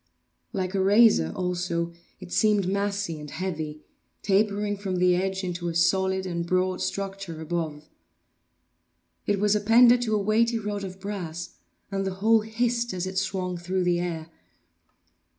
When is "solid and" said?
5.75-6.43